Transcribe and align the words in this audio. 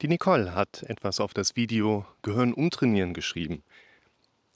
Die 0.00 0.06
Nicole 0.06 0.54
hat 0.54 0.84
etwas 0.84 1.18
auf 1.18 1.34
das 1.34 1.56
Video 1.56 2.06
Gehirn 2.22 2.52
umtrainieren 2.52 3.14
geschrieben. 3.14 3.64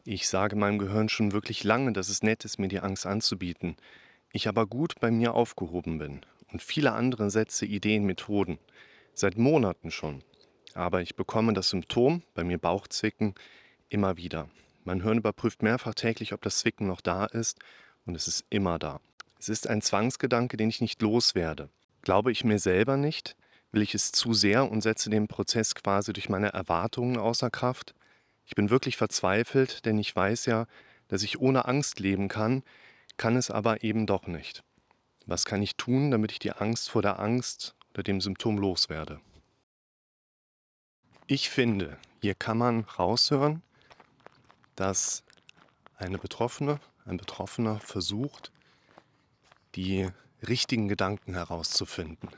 Ich 0.04 0.28
sage 0.28 0.54
meinem 0.54 0.78
Gehirn 0.78 1.08
schon 1.08 1.32
wirklich 1.32 1.64
lange, 1.64 1.92
dass 1.92 2.08
es 2.08 2.22
nett 2.22 2.44
ist, 2.44 2.60
mir 2.60 2.68
die 2.68 2.78
Angst 2.78 3.06
anzubieten. 3.06 3.76
Ich 4.32 4.46
aber 4.46 4.66
gut 4.68 5.00
bei 5.00 5.10
mir 5.10 5.34
aufgehoben 5.34 5.98
bin. 5.98 6.20
Und 6.52 6.62
viele 6.62 6.92
andere 6.92 7.28
Sätze, 7.28 7.66
Ideen, 7.66 8.04
Methoden. 8.04 8.58
Seit 9.14 9.36
Monaten 9.36 9.90
schon. 9.90 10.22
Aber 10.74 11.02
ich 11.02 11.16
bekomme 11.16 11.54
das 11.54 11.70
Symptom, 11.70 12.22
bei 12.34 12.44
mir 12.44 12.58
Bauchzwicken, 12.58 13.34
immer 13.88 14.16
wieder. 14.16 14.48
Mein 14.84 15.02
Hirn 15.02 15.18
überprüft 15.18 15.64
mehrfach 15.64 15.94
täglich, 15.94 16.32
ob 16.32 16.42
das 16.42 16.60
Zwicken 16.60 16.86
noch 16.86 17.00
da 17.00 17.24
ist. 17.24 17.58
Und 18.06 18.14
es 18.14 18.28
ist 18.28 18.44
immer 18.48 18.78
da. 18.78 19.00
Es 19.40 19.48
ist 19.48 19.66
ein 19.66 19.82
Zwangsgedanke, 19.82 20.56
den 20.56 20.68
ich 20.68 20.80
nicht 20.80 21.02
loswerde. 21.02 21.68
Glaube 22.02 22.30
ich 22.30 22.44
mir 22.44 22.60
selber 22.60 22.96
nicht, 22.96 23.34
will 23.72 23.82
ich 23.82 23.94
es 23.94 24.12
zu 24.12 24.34
sehr 24.34 24.70
und 24.70 24.82
setze 24.82 25.10
den 25.10 25.28
Prozess 25.28 25.74
quasi 25.74 26.12
durch 26.12 26.28
meine 26.28 26.52
Erwartungen 26.52 27.16
außer 27.16 27.50
Kraft. 27.50 27.94
Ich 28.44 28.54
bin 28.54 28.70
wirklich 28.70 28.96
verzweifelt, 28.96 29.84
denn 29.86 29.98
ich 29.98 30.14
weiß 30.14 30.46
ja, 30.46 30.66
dass 31.08 31.22
ich 31.22 31.40
ohne 31.40 31.64
Angst 31.64 31.98
leben 31.98 32.28
kann, 32.28 32.62
kann 33.16 33.36
es 33.36 33.50
aber 33.50 33.82
eben 33.82 34.06
doch 34.06 34.26
nicht. 34.26 34.62
Was 35.26 35.44
kann 35.44 35.62
ich 35.62 35.76
tun, 35.76 36.10
damit 36.10 36.32
ich 36.32 36.38
die 36.38 36.52
Angst 36.52 36.90
vor 36.90 37.02
der 37.02 37.18
Angst 37.18 37.74
oder 37.92 38.02
dem 38.02 38.20
Symptom 38.20 38.58
loswerde? 38.58 39.20
Ich 41.26 41.48
finde, 41.48 41.96
hier 42.20 42.34
kann 42.34 42.58
man 42.58 42.80
raushören, 42.80 43.62
dass 44.76 45.22
eine 45.96 46.18
Betroffene, 46.18 46.80
ein 47.06 47.16
Betroffener 47.16 47.80
versucht, 47.80 48.52
die 49.74 50.08
richtigen 50.46 50.88
Gedanken 50.88 51.34
herauszufinden. 51.34 52.28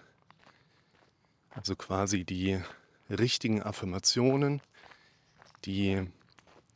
Also 1.54 1.76
quasi 1.76 2.24
die 2.24 2.60
richtigen 3.08 3.62
Affirmationen, 3.62 4.60
die 5.64 6.06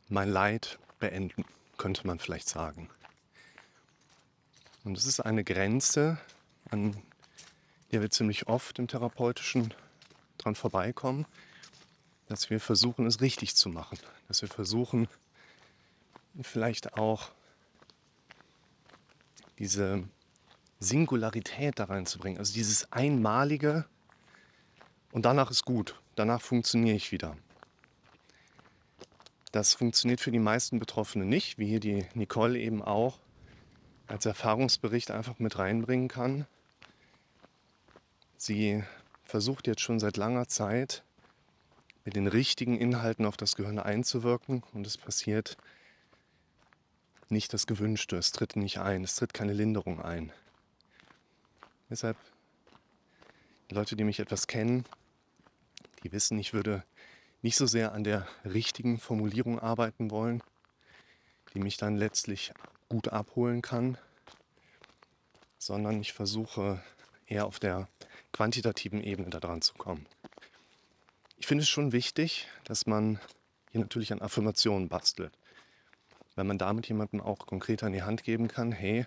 mein 0.07 0.29
Leid 0.29 0.79
beenden, 0.99 1.45
könnte 1.77 2.07
man 2.07 2.19
vielleicht 2.19 2.47
sagen. 2.47 2.89
Und 4.83 4.97
es 4.97 5.05
ist 5.05 5.19
eine 5.19 5.43
Grenze, 5.43 6.17
an 6.71 6.95
der 7.91 8.01
wir 8.01 8.09
ziemlich 8.09 8.47
oft 8.47 8.79
im 8.79 8.87
therapeutischen 8.87 9.73
dran 10.37 10.55
vorbeikommen, 10.55 11.25
dass 12.27 12.49
wir 12.49 12.59
versuchen, 12.59 13.05
es 13.05 13.21
richtig 13.21 13.55
zu 13.55 13.69
machen, 13.69 13.99
dass 14.27 14.41
wir 14.41 14.49
versuchen, 14.49 15.07
vielleicht 16.41 16.93
auch 16.93 17.31
diese 19.57 20.03
Singularität 20.79 21.79
da 21.79 21.85
reinzubringen, 21.85 22.39
also 22.39 22.53
dieses 22.53 22.91
einmalige, 22.93 23.85
und 25.11 25.25
danach 25.25 25.51
ist 25.51 25.65
gut. 25.65 25.99
Danach 26.15 26.41
funktioniere 26.41 26.95
ich 26.95 27.11
wieder. 27.11 27.37
Das 29.51 29.73
funktioniert 29.73 30.21
für 30.21 30.31
die 30.31 30.39
meisten 30.39 30.79
Betroffenen 30.79 31.27
nicht, 31.27 31.57
wie 31.57 31.67
hier 31.67 31.79
die 31.79 32.05
Nicole 32.13 32.59
eben 32.59 32.83
auch 32.83 33.19
als 34.07 34.25
Erfahrungsbericht 34.25 35.11
einfach 35.11 35.39
mit 35.39 35.57
reinbringen 35.57 36.07
kann. 36.07 36.45
Sie 38.37 38.83
versucht 39.23 39.67
jetzt 39.67 39.81
schon 39.81 39.99
seit 39.99 40.17
langer 40.17 40.47
Zeit 40.47 41.03
mit 42.05 42.15
den 42.15 42.27
richtigen 42.27 42.77
Inhalten 42.77 43.25
auf 43.25 43.37
das 43.37 43.55
Gehirn 43.55 43.79
einzuwirken 43.79 44.63
und 44.73 44.87
es 44.87 44.97
passiert 44.97 45.57
nicht 47.29 47.53
das 47.53 47.67
Gewünschte, 47.67 48.17
es 48.17 48.31
tritt 48.31 48.55
nicht 48.55 48.79
ein, 48.79 49.03
es 49.03 49.15
tritt 49.15 49.33
keine 49.33 49.53
Linderung 49.53 50.01
ein. 50.01 50.31
Deshalb, 51.89 52.17
die 53.69 53.75
Leute, 53.75 53.95
die 53.95 54.03
mich 54.03 54.19
etwas 54.19 54.47
kennen, 54.47 54.85
die 56.03 56.11
wissen, 56.11 56.39
ich 56.39 56.53
würde 56.53 56.83
nicht 57.41 57.55
so 57.55 57.65
sehr 57.65 57.93
an 57.93 58.03
der 58.03 58.27
richtigen 58.45 58.99
Formulierung 58.99 59.59
arbeiten 59.59 60.11
wollen, 60.11 60.43
die 61.53 61.59
mich 61.59 61.77
dann 61.77 61.97
letztlich 61.97 62.51
gut 62.89 63.09
abholen 63.09 63.61
kann, 63.61 63.97
sondern 65.57 66.01
ich 66.01 66.13
versuche 66.13 66.81
eher 67.27 67.45
auf 67.45 67.59
der 67.59 67.87
quantitativen 68.33 69.03
Ebene 69.03 69.29
da 69.29 69.39
dran 69.39 69.61
zu 69.61 69.73
kommen. 69.75 70.05
Ich 71.37 71.47
finde 71.47 71.63
es 71.63 71.69
schon 71.69 71.91
wichtig, 71.91 72.47
dass 72.65 72.85
man 72.85 73.19
hier 73.71 73.81
natürlich 73.81 74.11
an 74.11 74.21
Affirmationen 74.21 74.89
bastelt, 74.89 75.31
weil 76.35 76.45
man 76.45 76.57
damit 76.57 76.87
jemandem 76.87 77.21
auch 77.21 77.45
konkret 77.45 77.83
an 77.83 77.93
die 77.93 78.03
Hand 78.03 78.23
geben 78.23 78.47
kann, 78.47 78.71
hey, 78.71 79.05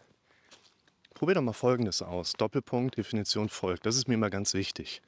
probier 1.14 1.34
doch 1.34 1.42
mal 1.42 1.52
Folgendes 1.52 2.00
aus. 2.00 2.32
Doppelpunkt, 2.32 2.96
Definition 2.96 3.48
folgt. 3.48 3.86
Das 3.86 3.96
ist 3.96 4.08
mir 4.08 4.14
immer 4.14 4.30
ganz 4.30 4.54
wichtig 4.54 5.02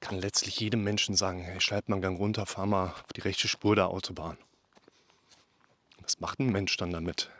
kann 0.00 0.18
letztlich 0.18 0.60
jedem 0.60 0.84
Menschen 0.84 1.16
sagen, 1.16 1.40
hey, 1.40 1.60
schreib 1.60 1.88
mal 1.88 1.96
einen 1.96 2.02
Gang 2.02 2.18
runter, 2.18 2.46
fahr 2.46 2.66
mal 2.66 2.90
auf 2.90 3.12
die 3.14 3.20
rechte 3.20 3.48
Spur 3.48 3.74
der 3.74 3.88
Autobahn. 3.88 4.38
Was 6.00 6.20
macht 6.20 6.38
ein 6.38 6.50
Mensch 6.50 6.76
dann 6.76 6.92
damit? 6.92 7.30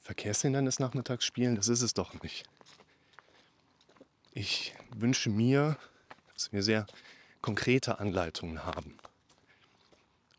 Verkehrshindernis 0.00 0.80
nachmittags 0.80 1.24
spielen, 1.24 1.54
das 1.54 1.68
ist 1.68 1.82
es 1.82 1.94
doch 1.94 2.20
nicht. 2.22 2.44
Ich 4.32 4.74
wünsche 4.94 5.30
mir, 5.30 5.76
dass 6.34 6.52
wir 6.52 6.62
sehr 6.62 6.86
konkrete 7.40 7.98
Anleitungen 7.98 8.64
haben. 8.64 8.96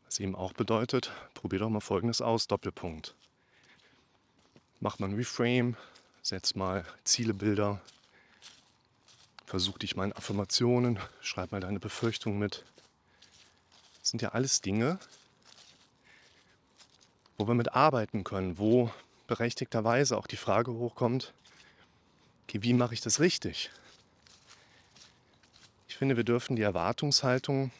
Was 0.04 0.20
eben 0.20 0.34
auch 0.34 0.52
bedeutet, 0.52 1.12
probier 1.32 1.60
doch 1.60 1.70
mal 1.70 1.80
folgendes 1.80 2.20
aus, 2.20 2.46
Doppelpunkt. 2.46 3.14
Mach 4.80 4.98
mal 4.98 5.08
ein 5.08 5.14
Reframe, 5.14 5.76
setz 6.22 6.54
mal 6.54 6.84
Zielebilder, 7.04 7.80
Versuch 9.46 9.78
dich 9.78 9.94
mal 9.94 10.04
in 10.04 10.12
Affirmationen, 10.12 10.98
schreib 11.20 11.52
mal 11.52 11.60
deine 11.60 11.80
Befürchtungen 11.80 12.38
mit. 12.38 12.64
Das 14.00 14.10
sind 14.10 14.22
ja 14.22 14.30
alles 14.30 14.60
Dinge, 14.60 14.98
wo 17.36 17.46
wir 17.46 17.54
mit 17.54 17.74
arbeiten 17.74 18.24
können, 18.24 18.58
wo 18.58 18.90
berechtigterweise 19.26 20.16
auch 20.16 20.26
die 20.26 20.36
Frage 20.36 20.72
hochkommt, 20.72 21.32
okay, 22.44 22.62
wie 22.62 22.74
mache 22.74 22.94
ich 22.94 23.00
das 23.00 23.20
richtig? 23.20 23.70
Ich 25.88 25.96
finde, 25.96 26.16
wir 26.16 26.24
dürfen 26.24 26.56
die 26.56 26.62
Erwartungshaltung 26.62 27.70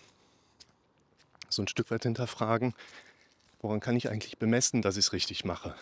so 1.48 1.62
ein 1.62 1.68
Stück 1.68 1.90
weit 1.90 2.02
hinterfragen, 2.02 2.74
woran 3.60 3.80
kann 3.80 3.96
ich 3.96 4.10
eigentlich 4.10 4.38
bemessen, 4.38 4.82
dass 4.82 4.96
ich 4.96 5.06
es 5.06 5.12
richtig 5.12 5.44
mache? 5.44 5.74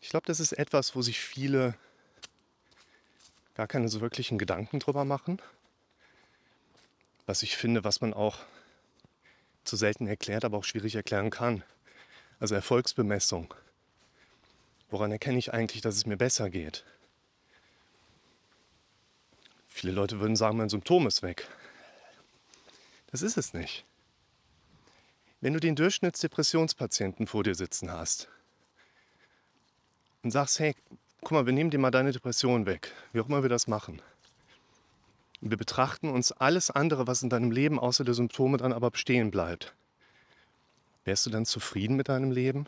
Ich 0.00 0.10
glaube, 0.10 0.26
das 0.26 0.40
ist 0.40 0.52
etwas, 0.52 0.94
wo 0.94 1.02
sich 1.02 1.20
viele 1.20 1.74
gar 3.58 3.66
keine 3.66 3.88
so 3.88 4.00
wirklichen 4.00 4.38
Gedanken 4.38 4.78
drüber 4.78 5.04
machen. 5.04 5.42
Was 7.26 7.42
ich 7.42 7.56
finde, 7.56 7.82
was 7.82 8.00
man 8.00 8.14
auch 8.14 8.38
zu 9.64 9.74
selten 9.74 10.06
erklärt, 10.06 10.44
aber 10.44 10.58
auch 10.58 10.64
schwierig 10.64 10.94
erklären 10.94 11.30
kann. 11.30 11.64
Also 12.38 12.54
Erfolgsbemessung. 12.54 13.52
Woran 14.90 15.10
erkenne 15.10 15.38
ich 15.38 15.52
eigentlich, 15.52 15.82
dass 15.82 15.96
es 15.96 16.06
mir 16.06 16.16
besser 16.16 16.50
geht? 16.50 16.84
Viele 19.66 19.92
Leute 19.92 20.20
würden 20.20 20.36
sagen, 20.36 20.56
mein 20.56 20.68
Symptom 20.68 21.08
ist 21.08 21.22
weg. 21.22 21.48
Das 23.10 23.22
ist 23.22 23.36
es 23.36 23.54
nicht. 23.54 23.84
Wenn 25.40 25.52
du 25.52 25.58
den 25.58 25.74
Durchschnittsdepressionspatienten 25.74 27.26
vor 27.26 27.42
dir 27.42 27.56
sitzen 27.56 27.90
hast 27.90 28.28
und 30.22 30.30
sagst, 30.30 30.60
hey, 30.60 30.76
guck 31.20 31.32
mal, 31.32 31.46
wir 31.46 31.52
nehmen 31.52 31.70
dir 31.70 31.78
mal 31.78 31.90
deine 31.90 32.12
Depression 32.12 32.66
weg, 32.66 32.92
wie 33.12 33.20
auch 33.20 33.28
immer 33.28 33.42
wir 33.42 33.48
das 33.48 33.66
machen. 33.66 34.00
wir 35.40 35.56
betrachten 35.56 36.08
uns 36.08 36.32
alles 36.32 36.70
andere, 36.70 37.06
was 37.06 37.22
in 37.22 37.30
deinem 37.30 37.50
Leben 37.50 37.78
außer 37.78 38.04
der 38.04 38.14
Symptome 38.14 38.56
dann 38.56 38.72
aber 38.72 38.90
bestehen 38.90 39.30
bleibt. 39.30 39.74
Wärst 41.04 41.26
du 41.26 41.30
dann 41.30 41.46
zufrieden 41.46 41.96
mit 41.96 42.08
deinem 42.08 42.32
Leben? 42.32 42.66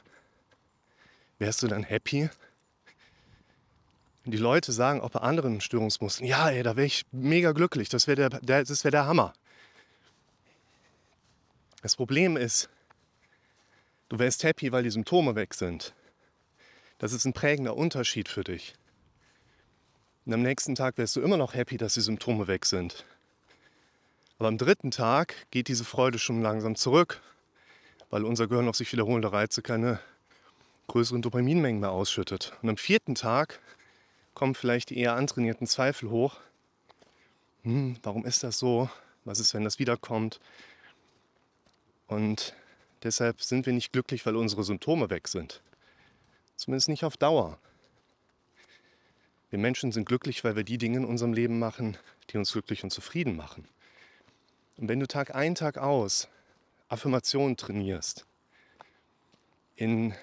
Wärst 1.38 1.62
du 1.62 1.68
dann 1.68 1.82
happy? 1.82 2.30
Die 4.24 4.36
Leute 4.36 4.72
sagen, 4.72 5.00
auch 5.00 5.10
bei 5.10 5.20
anderen 5.20 5.60
Störungsmustern, 5.60 6.26
ja, 6.26 6.48
ey, 6.50 6.62
da 6.62 6.76
wäre 6.76 6.86
ich 6.86 7.04
mega 7.10 7.52
glücklich, 7.52 7.88
das 7.88 8.06
wäre 8.06 8.28
der, 8.28 8.40
der, 8.40 8.68
wär 8.68 8.90
der 8.90 9.06
Hammer. 9.06 9.32
Das 11.82 11.96
Problem 11.96 12.36
ist, 12.36 12.68
du 14.10 14.18
wärst 14.18 14.44
happy, 14.44 14.70
weil 14.70 14.82
die 14.82 14.90
Symptome 14.90 15.34
weg 15.34 15.54
sind. 15.54 15.94
Das 17.00 17.14
ist 17.14 17.24
ein 17.24 17.32
prägender 17.32 17.78
Unterschied 17.78 18.28
für 18.28 18.44
dich. 18.44 18.74
Und 20.26 20.34
am 20.34 20.42
nächsten 20.42 20.74
Tag 20.74 20.98
wärst 20.98 21.16
du 21.16 21.22
immer 21.22 21.38
noch 21.38 21.54
happy, 21.54 21.78
dass 21.78 21.94
die 21.94 22.02
Symptome 22.02 22.46
weg 22.46 22.66
sind. 22.66 23.06
Aber 24.38 24.48
am 24.48 24.58
dritten 24.58 24.90
Tag 24.90 25.34
geht 25.50 25.68
diese 25.68 25.86
Freude 25.86 26.18
schon 26.18 26.42
langsam 26.42 26.76
zurück, 26.76 27.22
weil 28.10 28.26
unser 28.26 28.48
Gehirn 28.48 28.68
auf 28.68 28.76
sich 28.76 28.92
wiederholende 28.92 29.32
Reize 29.32 29.62
keine 29.62 29.98
größeren 30.88 31.22
Dopaminmengen 31.22 31.80
mehr 31.80 31.90
ausschüttet. 31.90 32.52
Und 32.60 32.68
am 32.68 32.76
vierten 32.76 33.14
Tag 33.14 33.60
kommen 34.34 34.54
vielleicht 34.54 34.90
die 34.90 34.98
eher 34.98 35.14
antrainierten 35.14 35.66
Zweifel 35.66 36.10
hoch. 36.10 36.36
Hm, 37.62 37.96
warum 38.02 38.26
ist 38.26 38.42
das 38.42 38.58
so? 38.58 38.90
Was 39.24 39.40
ist, 39.40 39.54
wenn 39.54 39.64
das 39.64 39.78
wiederkommt? 39.78 40.38
Und 42.08 42.54
deshalb 43.04 43.40
sind 43.40 43.64
wir 43.64 43.72
nicht 43.72 43.90
glücklich, 43.90 44.26
weil 44.26 44.36
unsere 44.36 44.64
Symptome 44.64 45.08
weg 45.08 45.28
sind. 45.28 45.62
Zumindest 46.60 46.90
nicht 46.90 47.04
auf 47.04 47.16
Dauer. 47.16 47.58
Wir 49.48 49.58
Menschen 49.58 49.92
sind 49.92 50.04
glücklich, 50.04 50.44
weil 50.44 50.56
wir 50.56 50.62
die 50.62 50.76
Dinge 50.76 50.98
in 50.98 51.04
unserem 51.06 51.32
Leben 51.32 51.58
machen, 51.58 51.96
die 52.28 52.36
uns 52.36 52.52
glücklich 52.52 52.84
und 52.84 52.90
zufrieden 52.90 53.34
machen. 53.34 53.66
Und 54.76 54.86
wenn 54.86 55.00
du 55.00 55.08
Tag 55.08 55.34
ein, 55.34 55.54
Tag 55.54 55.78
aus 55.78 56.28
Affirmationen 56.88 57.56
trainierst, 57.56 58.26
in 59.74 60.14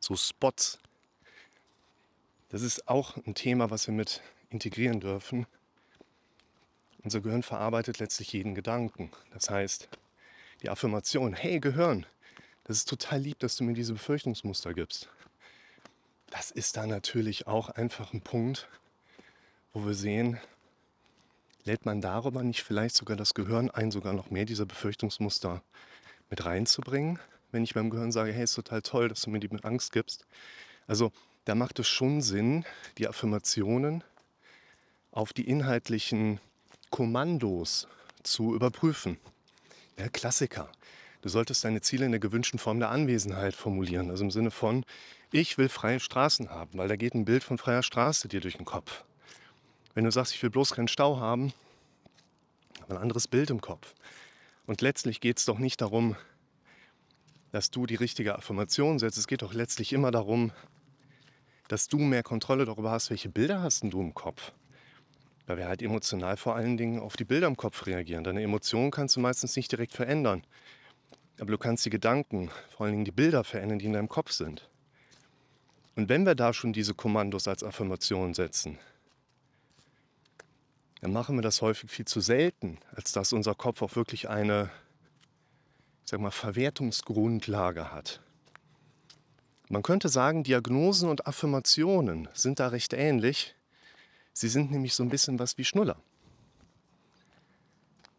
so 0.00 0.16
Spots, 0.16 0.78
das 2.50 2.60
ist 2.60 2.86
auch 2.86 3.16
ein 3.16 3.34
Thema, 3.34 3.70
was 3.70 3.86
wir 3.86 3.94
mit 3.94 4.20
integrieren 4.50 5.00
dürfen. 5.00 5.46
Unser 7.02 7.22
Gehirn 7.22 7.42
verarbeitet 7.42 8.00
letztlich 8.00 8.34
jeden 8.34 8.54
Gedanken. 8.54 9.10
Das 9.32 9.48
heißt, 9.48 9.88
die 10.60 10.68
Affirmation, 10.68 11.32
hey 11.32 11.58
Gehirn, 11.58 12.04
das 12.70 12.78
ist 12.78 12.88
total 12.88 13.18
lieb, 13.18 13.40
dass 13.40 13.56
du 13.56 13.64
mir 13.64 13.72
diese 13.72 13.94
Befürchtungsmuster 13.94 14.74
gibst. 14.74 15.08
Das 16.28 16.52
ist 16.52 16.76
da 16.76 16.86
natürlich 16.86 17.48
auch 17.48 17.68
einfach 17.68 18.12
ein 18.12 18.20
Punkt, 18.20 18.68
wo 19.72 19.84
wir 19.84 19.94
sehen, 19.94 20.38
lädt 21.64 21.84
man 21.84 22.00
darüber 22.00 22.44
nicht 22.44 22.62
vielleicht 22.62 22.94
sogar 22.94 23.16
das 23.16 23.34
Gehirn 23.34 23.72
ein, 23.72 23.90
sogar 23.90 24.12
noch 24.12 24.30
mehr 24.30 24.44
dieser 24.44 24.66
Befürchtungsmuster 24.66 25.64
mit 26.28 26.44
reinzubringen, 26.44 27.18
wenn 27.50 27.64
ich 27.64 27.74
beim 27.74 27.90
Gehirn 27.90 28.12
sage, 28.12 28.32
hey, 28.32 28.44
ist 28.44 28.54
total 28.54 28.82
toll, 28.82 29.08
dass 29.08 29.22
du 29.22 29.30
mir 29.30 29.40
die 29.40 29.48
mit 29.48 29.64
Angst 29.64 29.90
gibst. 29.90 30.24
Also 30.86 31.10
da 31.46 31.56
macht 31.56 31.80
es 31.80 31.88
schon 31.88 32.22
Sinn, 32.22 32.64
die 32.98 33.08
Affirmationen 33.08 34.04
auf 35.10 35.32
die 35.32 35.48
inhaltlichen 35.48 36.38
Kommandos 36.90 37.88
zu 38.22 38.54
überprüfen. 38.54 39.18
Ja, 39.98 40.08
Klassiker. 40.08 40.70
Du 41.22 41.28
solltest 41.28 41.64
deine 41.64 41.82
Ziele 41.82 42.06
in 42.06 42.12
der 42.12 42.20
gewünschten 42.20 42.58
Form 42.58 42.78
der 42.78 42.90
Anwesenheit 42.90 43.54
formulieren. 43.54 44.10
Also 44.10 44.24
im 44.24 44.30
Sinne 44.30 44.50
von, 44.50 44.84
ich 45.32 45.58
will 45.58 45.68
freie 45.68 46.00
Straßen 46.00 46.48
haben, 46.48 46.78
weil 46.78 46.88
da 46.88 46.96
geht 46.96 47.14
ein 47.14 47.26
Bild 47.26 47.44
von 47.44 47.58
freier 47.58 47.82
Straße 47.82 48.28
dir 48.28 48.40
durch 48.40 48.56
den 48.56 48.64
Kopf. 48.64 49.04
Wenn 49.94 50.04
du 50.04 50.10
sagst, 50.10 50.34
ich 50.34 50.42
will 50.42 50.50
bloß 50.50 50.72
keinen 50.72 50.88
Stau 50.88 51.18
haben, 51.18 51.52
ein 52.88 52.96
anderes 52.96 53.28
Bild 53.28 53.50
im 53.50 53.60
Kopf. 53.60 53.94
Und 54.66 54.80
letztlich 54.80 55.20
geht 55.20 55.38
es 55.38 55.44
doch 55.44 55.58
nicht 55.58 55.80
darum, 55.80 56.16
dass 57.52 57.70
du 57.70 57.86
die 57.86 57.96
richtige 57.96 58.36
Affirmation 58.36 58.98
setzt. 58.98 59.18
Es 59.18 59.26
geht 59.26 59.42
doch 59.42 59.52
letztlich 59.52 59.92
immer 59.92 60.10
darum, 60.10 60.52
dass 61.68 61.88
du 61.88 61.98
mehr 61.98 62.22
Kontrolle 62.22 62.64
darüber 62.64 62.90
hast, 62.90 63.10
welche 63.10 63.28
Bilder 63.28 63.62
hast 63.62 63.82
du 63.82 64.00
im 64.00 64.14
Kopf. 64.14 64.52
Weil 65.46 65.58
wir 65.58 65.68
halt 65.68 65.82
emotional 65.82 66.36
vor 66.36 66.54
allen 66.54 66.76
Dingen 66.76 67.00
auf 67.00 67.16
die 67.16 67.24
Bilder 67.24 67.46
im 67.46 67.56
Kopf 67.56 67.86
reagieren. 67.86 68.24
Deine 68.24 68.42
Emotionen 68.42 68.90
kannst 68.90 69.16
du 69.16 69.20
meistens 69.20 69.56
nicht 69.56 69.70
direkt 69.70 69.92
verändern. 69.92 70.42
Aber 71.40 71.52
du 71.52 71.58
kannst 71.58 71.86
die 71.86 71.90
Gedanken, 71.90 72.50
vor 72.68 72.84
allen 72.84 72.92
Dingen 72.92 73.04
die 73.06 73.12
Bilder 73.12 73.44
verändern, 73.44 73.78
die 73.78 73.86
in 73.86 73.94
deinem 73.94 74.10
Kopf 74.10 74.30
sind. 74.30 74.68
Und 75.96 76.10
wenn 76.10 76.26
wir 76.26 76.34
da 76.34 76.52
schon 76.52 76.74
diese 76.74 76.94
Kommandos 76.94 77.48
als 77.48 77.64
Affirmation 77.64 78.34
setzen, 78.34 78.78
dann 81.00 81.14
machen 81.14 81.36
wir 81.36 81.42
das 81.42 81.62
häufig 81.62 81.90
viel 81.90 82.04
zu 82.04 82.20
selten, 82.20 82.78
als 82.94 83.12
dass 83.12 83.32
unser 83.32 83.54
Kopf 83.54 83.80
auch 83.80 83.96
wirklich 83.96 84.28
eine, 84.28 84.70
ich 86.04 86.10
sag 86.10 86.20
mal, 86.20 86.30
Verwertungsgrundlage 86.30 87.90
hat. 87.90 88.20
Man 89.70 89.82
könnte 89.82 90.10
sagen, 90.10 90.44
Diagnosen 90.44 91.08
und 91.08 91.26
Affirmationen 91.26 92.28
sind 92.34 92.60
da 92.60 92.68
recht 92.68 92.92
ähnlich. 92.92 93.54
Sie 94.34 94.48
sind 94.48 94.70
nämlich 94.70 94.94
so 94.94 95.02
ein 95.02 95.08
bisschen 95.08 95.38
was 95.38 95.56
wie 95.56 95.64
Schnuller. 95.64 95.96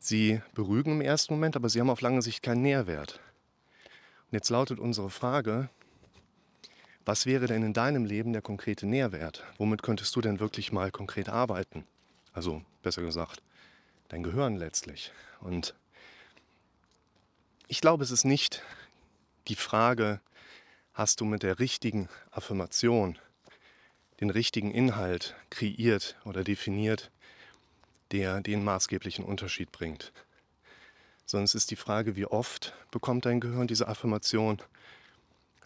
Sie 0.03 0.41
berügen 0.55 0.93
im 0.93 1.01
ersten 1.01 1.35
Moment, 1.35 1.55
aber 1.55 1.69
sie 1.69 1.79
haben 1.79 1.91
auf 1.91 2.01
lange 2.01 2.23
Sicht 2.23 2.41
keinen 2.41 2.63
Nährwert. 2.63 3.19
Und 4.31 4.33
jetzt 4.33 4.49
lautet 4.49 4.79
unsere 4.79 5.11
Frage, 5.11 5.69
was 7.05 7.27
wäre 7.27 7.45
denn 7.45 7.61
in 7.61 7.73
deinem 7.73 8.05
Leben 8.05 8.33
der 8.33 8.41
konkrete 8.41 8.87
Nährwert? 8.87 9.43
Womit 9.59 9.83
könntest 9.83 10.15
du 10.15 10.21
denn 10.21 10.39
wirklich 10.39 10.71
mal 10.71 10.89
konkret 10.89 11.29
arbeiten? 11.29 11.85
Also 12.33 12.63
besser 12.81 13.03
gesagt, 13.03 13.43
dein 14.07 14.23
Gehirn 14.23 14.55
letztlich. 14.55 15.11
Und 15.39 15.75
ich 17.67 17.79
glaube, 17.79 18.03
es 18.03 18.09
ist 18.09 18.25
nicht 18.25 18.63
die 19.49 19.55
Frage, 19.55 20.19
hast 20.93 21.21
du 21.21 21.25
mit 21.25 21.43
der 21.43 21.59
richtigen 21.59 22.09
Affirmation 22.31 23.19
den 24.19 24.31
richtigen 24.31 24.71
Inhalt 24.71 25.35
kreiert 25.51 26.17
oder 26.25 26.43
definiert, 26.43 27.11
der 28.11 28.41
den 28.41 28.63
maßgeblichen 28.63 29.25
Unterschied 29.25 29.71
bringt. 29.71 30.11
Sondern 31.25 31.45
es 31.45 31.55
ist 31.55 31.71
die 31.71 31.75
Frage, 31.75 32.15
wie 32.15 32.25
oft 32.25 32.73
bekommt 32.91 33.25
dein 33.25 33.39
Gehirn 33.39 33.67
diese 33.67 33.87
Affirmation 33.87 34.61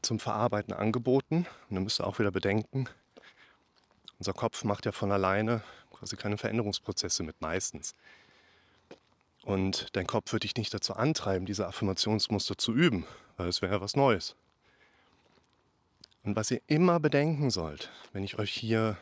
zum 0.01 0.19
Verarbeiten 0.19 0.74
angeboten. 0.74 1.47
Und 1.69 1.75
dann 1.75 1.83
müsst 1.83 2.00
ihr 2.00 2.07
auch 2.07 2.19
wieder 2.19 2.31
bedenken, 2.31 2.88
unser 4.19 4.33
Kopf 4.33 4.63
macht 4.63 4.86
ja 4.86 4.92
von 4.92 5.12
alleine 5.12 5.62
quasi 5.92 6.15
keine 6.15 6.38
Veränderungsprozesse 6.38 7.24
mit 7.24 7.42
meistens. 7.42 7.94
Und 9.44 9.95
dein 9.95 10.07
Kopf 10.07 10.31
wird 10.33 10.44
dich 10.44 10.56
nicht 10.56 10.74
dazu 10.74 10.95
antreiben, 10.95 11.45
diese 11.45 11.68
Affirmationsmuster 11.68 12.57
zu 12.57 12.74
üben, 12.74 13.06
weil 13.38 13.48
es 13.48 13.62
wäre 13.62 13.75
ja 13.75 13.81
was 13.81 13.95
Neues. 13.95 14.36
Und 16.24 16.36
was 16.36 16.50
ihr 16.50 16.62
immer 16.65 17.00
bedenken 17.00 17.51
sollt, 17.51 17.91
wenn 18.12 18.24
ich 18.24 18.39
euch 18.39 18.51
hier 18.51 18.98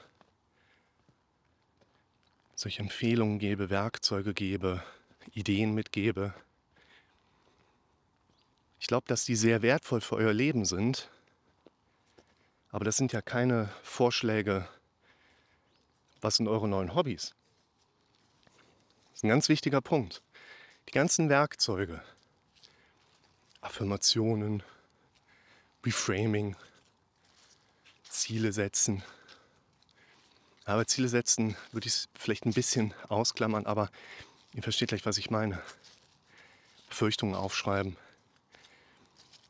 solche 2.63 2.81
Empfehlungen 2.81 3.39
gebe, 3.39 3.69
Werkzeuge 3.69 4.33
gebe, 4.33 4.81
Ideen 5.33 5.73
mitgebe. 5.73 6.33
Ich 8.79 8.87
glaube, 8.87 9.05
dass 9.07 9.25
die 9.25 9.35
sehr 9.35 9.61
wertvoll 9.61 9.99
für 9.99 10.15
euer 10.15 10.31
Leben 10.31 10.63
sind, 10.63 11.09
aber 12.71 12.85
das 12.85 12.95
sind 12.95 13.11
ja 13.11 13.21
keine 13.21 13.69
Vorschläge, 13.83 14.67
was 16.21 16.37
sind 16.37 16.47
eure 16.47 16.69
neuen 16.69 16.95
Hobbys. 16.95 17.35
Das 19.09 19.19
ist 19.19 19.23
ein 19.23 19.29
ganz 19.29 19.49
wichtiger 19.49 19.81
Punkt. 19.81 20.21
Die 20.87 20.93
ganzen 20.93 21.27
Werkzeuge, 21.27 22.01
Affirmationen, 23.59 24.63
Reframing, 25.85 26.55
Ziele 28.07 28.53
setzen, 28.53 29.03
aber 30.65 30.87
Ziele 30.87 31.07
setzen 31.07 31.55
würde 31.71 31.87
ich 31.87 32.05
vielleicht 32.15 32.45
ein 32.45 32.53
bisschen 32.53 32.93
ausklammern, 33.09 33.65
aber 33.65 33.89
ihr 34.53 34.63
versteht 34.63 34.89
gleich, 34.89 35.05
was 35.05 35.17
ich 35.17 35.29
meine. 35.29 35.61
Befürchtungen 36.89 37.35
aufschreiben. 37.35 37.97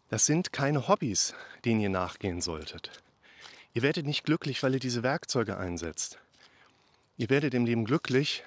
Das 0.09 0.25
sind 0.25 0.53
keine 0.53 0.87
Hobbys, 0.87 1.33
denen 1.65 1.81
ihr 1.81 1.89
nachgehen 1.89 2.41
solltet. 2.41 2.91
Ihr 3.73 3.81
werdet 3.81 4.05
nicht 4.05 4.23
glücklich, 4.23 4.63
weil 4.63 4.75
ihr 4.75 4.79
diese 4.79 5.03
Werkzeuge 5.03 5.57
einsetzt. 5.57 6.19
Ihr 7.17 7.29
werdet 7.29 7.53
im 7.53 7.65
Leben 7.65 7.85
glücklich, 7.85 8.43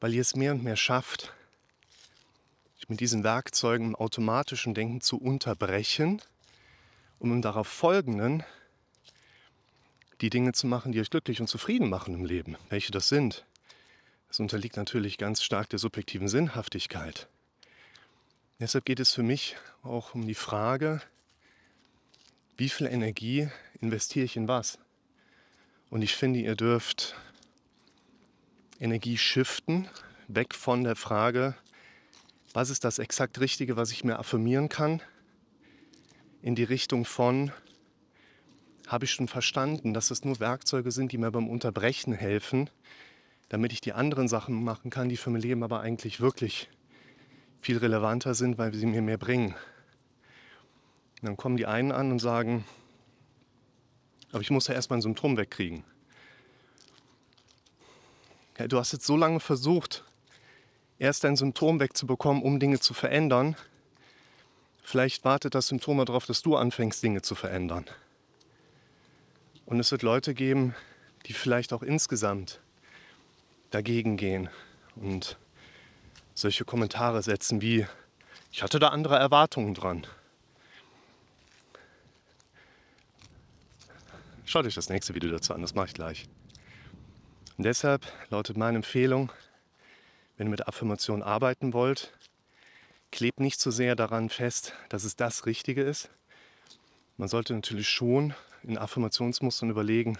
weil 0.00 0.14
ihr 0.14 0.20
es 0.20 0.36
mehr 0.36 0.52
und 0.52 0.62
mehr 0.62 0.76
schafft, 0.76 1.32
mit 2.92 3.00
diesen 3.00 3.24
Werkzeugen 3.24 3.88
im 3.88 3.96
automatischen 3.96 4.74
Denken 4.74 5.00
zu 5.00 5.16
unterbrechen, 5.16 6.20
um 7.18 7.32
im 7.32 7.40
darauf 7.40 7.66
folgenden 7.66 8.44
die 10.22 10.30
Dinge 10.30 10.52
zu 10.52 10.66
machen, 10.66 10.92
die 10.92 11.00
euch 11.00 11.10
glücklich 11.10 11.40
und 11.40 11.48
zufrieden 11.48 11.90
machen 11.90 12.14
im 12.14 12.24
Leben. 12.24 12.56
Welche 12.70 12.92
das 12.92 13.08
sind, 13.08 13.44
das 14.28 14.40
unterliegt 14.40 14.76
natürlich 14.76 15.18
ganz 15.18 15.42
stark 15.42 15.68
der 15.68 15.78
subjektiven 15.78 16.28
Sinnhaftigkeit. 16.28 17.28
Deshalb 18.60 18.84
geht 18.84 19.00
es 19.00 19.12
für 19.12 19.24
mich 19.24 19.56
auch 19.82 20.14
um 20.14 20.26
die 20.26 20.34
Frage, 20.34 21.02
wie 22.56 22.68
viel 22.68 22.86
Energie 22.86 23.48
investiere 23.80 24.24
ich 24.24 24.36
in 24.36 24.46
was? 24.46 24.78
Und 25.90 26.02
ich 26.02 26.14
finde, 26.14 26.38
ihr 26.38 26.54
dürft 26.54 27.16
Energie 28.78 29.18
shiften, 29.18 29.88
weg 30.28 30.54
von 30.54 30.84
der 30.84 30.96
Frage, 30.96 31.56
was 32.54 32.70
ist 32.70 32.84
das 32.84 33.00
exakt 33.00 33.40
Richtige, 33.40 33.76
was 33.76 33.90
ich 33.90 34.04
mir 34.04 34.18
affirmieren 34.18 34.68
kann, 34.68 35.02
in 36.42 36.54
die 36.54 36.64
Richtung 36.64 37.04
von, 37.04 37.50
habe 38.88 39.04
ich 39.04 39.12
schon 39.12 39.28
verstanden, 39.28 39.94
dass 39.94 40.10
es 40.10 40.24
nur 40.24 40.40
Werkzeuge 40.40 40.90
sind, 40.90 41.12
die 41.12 41.18
mir 41.18 41.30
beim 41.30 41.48
Unterbrechen 41.48 42.12
helfen, 42.12 42.68
damit 43.48 43.72
ich 43.72 43.80
die 43.80 43.92
anderen 43.92 44.28
Sachen 44.28 44.62
machen 44.64 44.90
kann, 44.90 45.08
die 45.08 45.16
für 45.16 45.30
mein 45.30 45.40
Leben 45.40 45.62
aber 45.62 45.80
eigentlich 45.80 46.20
wirklich 46.20 46.68
viel 47.60 47.78
relevanter 47.78 48.34
sind, 48.34 48.58
weil 48.58 48.74
sie 48.74 48.86
mir 48.86 49.02
mehr 49.02 49.18
bringen. 49.18 49.54
Und 51.20 51.26
dann 51.28 51.36
kommen 51.36 51.56
die 51.56 51.66
einen 51.66 51.92
an 51.92 52.10
und 52.10 52.18
sagen, 52.18 52.64
aber 54.32 54.40
ich 54.40 54.50
muss 54.50 54.66
ja 54.66 54.74
erst 54.74 54.90
mein 54.90 55.02
Symptom 55.02 55.36
wegkriegen. 55.36 55.84
Ja, 58.58 58.66
du 58.66 58.78
hast 58.78 58.92
jetzt 58.92 59.06
so 59.06 59.16
lange 59.16 59.40
versucht, 59.40 60.04
erst 60.98 61.24
dein 61.24 61.36
Symptom 61.36 61.80
wegzubekommen, 61.80 62.42
um 62.42 62.58
Dinge 62.58 62.80
zu 62.80 62.94
verändern. 62.94 63.56
Vielleicht 64.82 65.24
wartet 65.24 65.54
das 65.54 65.68
Symptom 65.68 65.98
darauf, 65.98 66.26
dass 66.26 66.42
du 66.42 66.56
anfängst, 66.56 67.02
Dinge 67.02 67.22
zu 67.22 67.34
verändern. 67.34 67.86
Und 69.72 69.80
es 69.80 69.90
wird 69.90 70.02
Leute 70.02 70.34
geben, 70.34 70.74
die 71.24 71.32
vielleicht 71.32 71.72
auch 71.72 71.82
insgesamt 71.82 72.60
dagegen 73.70 74.18
gehen 74.18 74.50
und 74.96 75.38
solche 76.34 76.66
Kommentare 76.66 77.22
setzen 77.22 77.62
wie, 77.62 77.86
ich 78.50 78.62
hatte 78.62 78.78
da 78.78 78.88
andere 78.88 79.16
Erwartungen 79.16 79.72
dran. 79.72 80.06
Schaut 84.44 84.66
euch 84.66 84.74
das 84.74 84.90
nächste 84.90 85.14
Video 85.14 85.30
dazu 85.30 85.54
an, 85.54 85.62
das 85.62 85.74
mache 85.74 85.86
ich 85.86 85.94
gleich. 85.94 86.28
Und 87.56 87.64
deshalb 87.64 88.04
lautet 88.28 88.58
meine 88.58 88.76
Empfehlung, 88.76 89.32
wenn 90.36 90.48
ihr 90.48 90.50
mit 90.50 90.68
Affirmationen 90.68 91.22
arbeiten 91.22 91.72
wollt, 91.72 92.12
klebt 93.10 93.40
nicht 93.40 93.58
so 93.58 93.70
sehr 93.70 93.96
daran 93.96 94.28
fest, 94.28 94.74
dass 94.90 95.04
es 95.04 95.16
das 95.16 95.46
Richtige 95.46 95.82
ist. 95.82 96.10
Man 97.16 97.28
sollte 97.28 97.54
natürlich 97.54 97.88
schon 97.88 98.34
in 98.62 98.78
Affirmationsmustern 98.78 99.70
überlegen, 99.70 100.18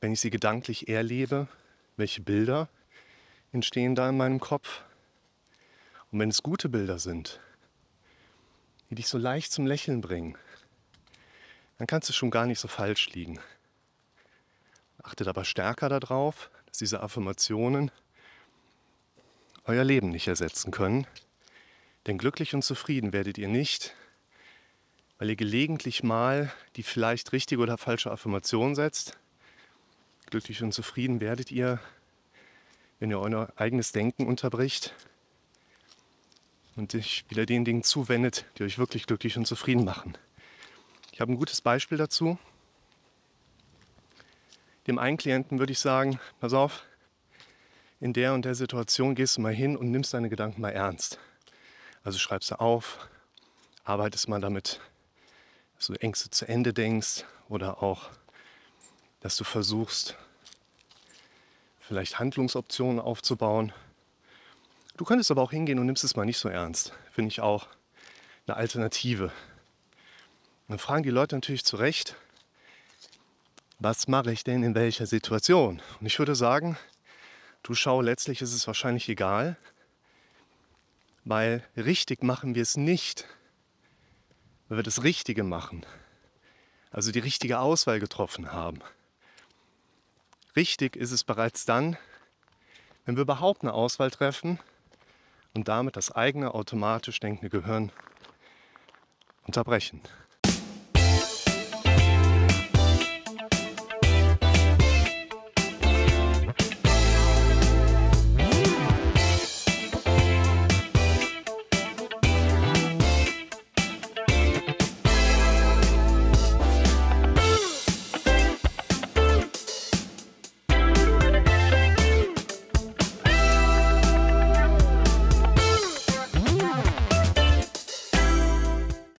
wenn 0.00 0.12
ich 0.12 0.20
sie 0.20 0.30
gedanklich 0.30 0.88
erlebe, 0.88 1.48
welche 1.96 2.20
Bilder 2.20 2.68
entstehen 3.52 3.94
da 3.94 4.08
in 4.08 4.16
meinem 4.16 4.40
Kopf. 4.40 4.82
Und 6.12 6.20
wenn 6.20 6.28
es 6.28 6.42
gute 6.42 6.68
Bilder 6.68 6.98
sind, 6.98 7.40
die 8.90 8.94
dich 8.94 9.08
so 9.08 9.18
leicht 9.18 9.52
zum 9.52 9.66
Lächeln 9.66 10.00
bringen, 10.00 10.36
dann 11.78 11.86
kannst 11.86 12.08
du 12.08 12.12
schon 12.12 12.30
gar 12.30 12.46
nicht 12.46 12.60
so 12.60 12.68
falsch 12.68 13.10
liegen. 13.10 13.40
Achtet 15.02 15.28
aber 15.28 15.44
stärker 15.44 15.88
darauf, 15.88 16.50
dass 16.66 16.78
diese 16.78 17.00
Affirmationen 17.00 17.90
euer 19.64 19.84
Leben 19.84 20.10
nicht 20.10 20.28
ersetzen 20.28 20.70
können. 20.70 21.06
Denn 22.06 22.18
glücklich 22.18 22.54
und 22.54 22.62
zufrieden 22.62 23.12
werdet 23.12 23.36
ihr 23.36 23.48
nicht, 23.48 23.94
weil 25.18 25.30
ihr 25.30 25.36
gelegentlich 25.36 26.02
mal 26.02 26.52
die 26.76 26.82
vielleicht 26.82 27.32
richtige 27.32 27.62
oder 27.62 27.78
falsche 27.78 28.10
Affirmation 28.10 28.74
setzt. 28.74 29.18
Glücklich 30.26 30.62
und 30.62 30.72
zufrieden 30.72 31.20
werdet 31.20 31.50
ihr, 31.50 31.80
wenn 32.98 33.10
ihr 33.10 33.20
euer 33.20 33.52
eigenes 33.56 33.92
Denken 33.92 34.26
unterbricht 34.26 34.94
und 36.74 36.92
sich 36.92 37.24
wieder 37.28 37.46
den 37.46 37.64
Dingen 37.64 37.82
zuwendet, 37.82 38.44
die 38.58 38.64
euch 38.64 38.78
wirklich 38.78 39.06
glücklich 39.06 39.36
und 39.36 39.46
zufrieden 39.46 39.84
machen. 39.84 40.16
Ich 41.12 41.20
habe 41.20 41.32
ein 41.32 41.38
gutes 41.38 41.60
Beispiel 41.60 41.96
dazu. 41.96 42.38
Dem 44.86 44.98
einen 44.98 45.16
Klienten 45.16 45.58
würde 45.58 45.72
ich 45.72 45.78
sagen, 45.78 46.20
pass 46.40 46.52
auf, 46.52 46.84
in 47.98 48.12
der 48.12 48.34
und 48.34 48.44
der 48.44 48.54
Situation 48.54 49.14
gehst 49.14 49.36
du 49.36 49.40
mal 49.40 49.54
hin 49.54 49.76
und 49.76 49.90
nimmst 49.90 50.12
deine 50.12 50.28
Gedanken 50.28 50.60
mal 50.60 50.70
ernst. 50.70 51.18
Also 52.04 52.18
schreibst 52.18 52.50
du 52.50 52.60
auf, 52.60 53.08
arbeitest 53.84 54.28
mal 54.28 54.40
damit, 54.40 54.80
dass 55.76 55.86
du 55.86 55.94
Ängste 55.94 56.30
zu 56.30 56.48
Ende 56.48 56.72
denkst 56.72 57.24
oder 57.48 57.82
auch, 57.82 58.10
dass 59.20 59.36
du 59.36 59.44
versuchst, 59.44 60.16
vielleicht 61.80 62.18
Handlungsoptionen 62.18 63.00
aufzubauen. 63.00 63.72
Du 64.96 65.04
könntest 65.04 65.30
aber 65.30 65.42
auch 65.42 65.50
hingehen 65.50 65.78
und 65.78 65.86
nimmst 65.86 66.04
es 66.04 66.16
mal 66.16 66.24
nicht 66.24 66.38
so 66.38 66.48
ernst. 66.48 66.92
Finde 67.12 67.28
ich 67.28 67.40
auch 67.40 67.68
eine 68.46 68.56
Alternative. 68.56 69.30
Dann 70.68 70.78
fragen 70.78 71.02
die 71.02 71.10
Leute 71.10 71.36
natürlich 71.36 71.64
zu 71.64 71.76
Recht, 71.76 72.16
was 73.78 74.08
mache 74.08 74.32
ich 74.32 74.42
denn 74.42 74.62
in 74.62 74.74
welcher 74.74 75.06
Situation? 75.06 75.82
Und 76.00 76.06
ich 76.06 76.18
würde 76.18 76.34
sagen, 76.34 76.76
du 77.62 77.74
schau, 77.74 78.00
letztlich 78.00 78.40
ist 78.40 78.54
es 78.54 78.66
wahrscheinlich 78.66 79.08
egal, 79.08 79.56
weil 81.24 81.62
richtig 81.76 82.22
machen 82.22 82.54
wir 82.54 82.62
es 82.62 82.76
nicht, 82.76 83.26
weil 84.68 84.78
wir 84.78 84.82
das 84.82 85.02
Richtige 85.02 85.44
machen, 85.44 85.86
also 86.90 87.12
die 87.12 87.18
richtige 87.18 87.58
Auswahl 87.58 88.00
getroffen 88.00 88.52
haben. 88.52 88.80
Richtig 90.56 90.96
ist 90.96 91.12
es 91.12 91.24
bereits 91.24 91.64
dann, 91.64 91.96
wenn 93.04 93.16
wir 93.16 93.22
überhaupt 93.22 93.62
eine 93.62 93.72
Auswahl 93.72 94.10
treffen 94.10 94.58
und 95.54 95.68
damit 95.68 95.96
das 95.96 96.10
eigene 96.10 96.54
automatisch 96.54 97.20
denkende 97.20 97.50
Gehirn 97.50 97.92
unterbrechen. 99.44 100.00